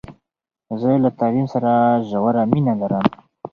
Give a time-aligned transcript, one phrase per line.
[0.79, 1.71] زه له تعلیم سره
[2.09, 3.05] ژوره مینه لرم.